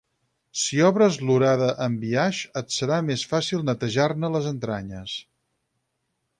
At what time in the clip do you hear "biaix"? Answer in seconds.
2.05-2.41